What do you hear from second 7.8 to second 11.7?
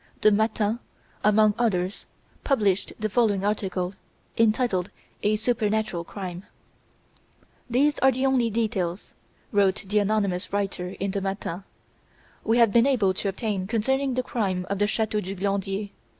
are the only details," wrote the anonymous writer in the "Matin"